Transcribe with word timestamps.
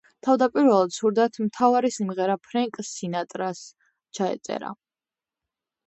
თავდაპირველად 0.27 0.95
სურდათ, 0.95 1.37
მთავარი 1.49 1.93
სიმღერა 1.97 2.39
ფრენკ 2.47 2.83
სინატრას 2.91 3.65
ჩაეწერა. 4.21 4.77